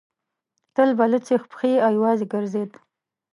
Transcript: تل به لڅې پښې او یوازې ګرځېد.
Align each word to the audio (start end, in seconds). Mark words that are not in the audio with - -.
تل 0.75 0.89
به 0.97 1.05
لڅې 1.11 1.35
پښې 1.51 1.71
او 1.85 1.91
یوازې 1.97 2.25
ګرځېد. 2.33 2.71